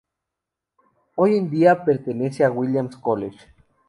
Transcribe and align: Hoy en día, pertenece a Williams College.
Hoy 1.13 1.37
en 1.37 1.51
día, 1.51 1.85
pertenece 1.85 2.43
a 2.43 2.49
Williams 2.49 2.97
College. 2.97 3.37